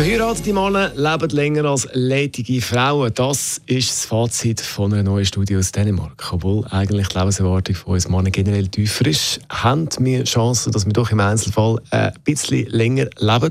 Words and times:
Verheiratete 0.00 0.54
Männer 0.54 0.92
leben 0.94 1.28
länger 1.28 1.66
als 1.66 1.86
ledige 1.92 2.62
Frauen. 2.62 3.12
Das 3.12 3.60
ist 3.66 3.90
das 3.90 4.06
Fazit 4.06 4.62
von 4.62 4.94
einer 4.94 5.02
neuen 5.02 5.26
Studie 5.26 5.58
aus 5.58 5.72
Dänemark. 5.72 6.26
Obwohl 6.32 6.64
eigentlich 6.70 7.08
die 7.08 7.18
Lebenserwartung 7.18 7.74
von 7.74 7.92
uns 7.92 8.08
Männern 8.08 8.32
generell 8.32 8.66
tiefer 8.68 9.04
ist, 9.04 9.40
haben 9.50 9.90
wir 9.98 10.24
Chancen, 10.24 10.72
dass 10.72 10.86
wir 10.86 10.94
doch 10.94 11.10
im 11.10 11.20
Einzelfall 11.20 11.82
ein 11.90 12.14
bisschen 12.24 12.66
länger 12.70 13.08
leben. 13.18 13.50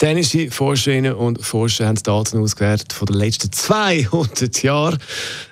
Dänische 0.00 0.50
Forscherinnen 0.50 1.12
und 1.12 1.44
Forscher 1.44 1.88
haben 1.88 2.02
Daten 2.02 2.38
ausgewertet 2.38 2.94
von 2.94 3.04
den 3.04 3.16
letzten 3.16 3.52
200 3.52 4.62
Jahren. 4.62 4.98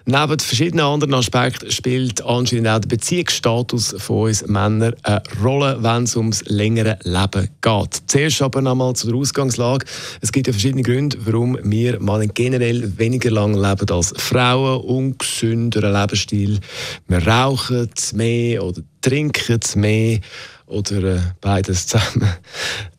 Neben 0.06 0.38
verschiedenen 0.40 0.86
anderen 0.86 1.14
Aspekten 1.14 1.70
spielt 1.70 2.24
anscheinend 2.24 2.66
auch 2.66 2.80
der 2.80 2.88
Beziehungsstatus 2.88 3.94
von 3.98 4.28
uns 4.28 4.46
Männern 4.46 4.94
eine 5.02 5.22
Rolle, 5.40 5.76
wenn 5.82 6.04
es 6.04 6.16
ums 6.16 6.42
längere 6.46 6.98
Leben 7.04 7.48
geht. 7.60 8.02
Zuerst 8.06 8.42
aber 8.42 8.62
nochmal 8.62 8.96
zur 8.96 9.14
Ausgangslage. 9.14 9.84
Es 10.20 10.29
gibt 10.32 10.46
ja 10.46 10.52
verschiedene 10.52 10.82
Gründe, 10.82 11.16
warum 11.24 11.58
wir 11.62 12.00
Männer 12.00 12.26
generell 12.26 12.98
weniger 12.98 13.30
lang 13.30 13.54
leben 13.54 13.90
als 13.90 14.12
Frauen. 14.16 14.82
Ungesünderen 14.82 15.92
Lebensstil. 15.92 16.60
Wir 17.08 17.26
rauchen 17.26 17.90
mehr 18.14 18.64
oder 18.64 18.82
trinken 19.00 19.60
mehr 19.76 20.20
oder 20.66 21.16
äh, 21.16 21.20
beides 21.40 21.86
zusammen. 21.86 22.28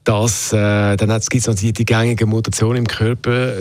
Das, 0.03 0.51
äh, 0.51 0.97
dann 0.97 1.09
gibt 1.09 1.35
es 1.35 1.47
noch 1.47 1.55
die, 1.55 1.73
die 1.73 1.85
gängigen 1.85 2.27
Mutationen 2.27 2.79
im 2.79 2.87
Körper, 2.87 3.53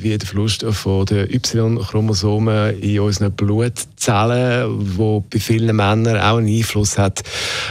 wie 0.00 0.16
der 0.16 0.26
Verlust 0.26 0.64
von 0.64 1.04
den 1.04 1.28
Y-Chromosomen 1.30 2.80
in 2.80 3.00
unseren 3.00 3.32
Blutzellen, 3.32 4.96
wo 4.96 5.20
bei 5.20 5.38
vielen 5.38 5.76
Männern 5.76 6.16
auch 6.16 6.38
einen 6.38 6.48
Einfluss 6.48 6.96
hat. 6.96 7.22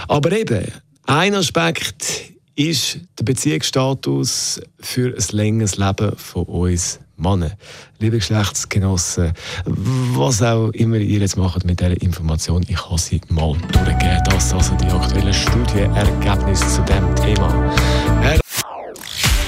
Aber 0.07 0.31
eben, 0.31 0.65
ein 1.07 1.33
Aspekt 1.33 2.30
ist 2.69 2.99
der 3.17 3.23
Beziehungsstatus 3.23 4.61
für 4.79 5.15
ein 5.15 5.37
längeres 5.37 5.77
Leben 5.77 6.15
von 6.15 6.43
uns 6.45 6.99
Männern. 7.17 7.53
Liebe 7.99 8.17
Geschlechtsgenossen, 8.17 9.33
was 9.65 10.41
auch 10.41 10.69
immer 10.69 10.97
ihr 10.97 11.19
jetzt 11.19 11.37
macht 11.37 11.65
mit 11.65 11.79
dieser 11.79 12.01
Information, 12.01 12.63
ich 12.67 12.83
habe 12.83 12.99
sie 12.99 13.21
mal 13.29 13.55
durchgegeben. 13.71 14.23
Das 14.25 14.53
also 14.53 14.75
die 14.75 14.87
aktuellen 14.87 15.33
Studienergebnisse 15.33 16.67
zu 16.67 16.81
diesem 16.81 17.15
Thema. 17.15 17.73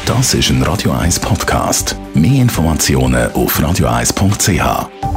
Das 0.05 0.33
ist 0.33 0.49
ein 0.49 0.61
Radio 0.63 0.91
1 0.91 1.19
Podcast. 1.19 1.95
Mehr 2.13 2.41
Informationen 2.41 3.31
auf 3.31 3.59
radio1.ch. 3.59 5.12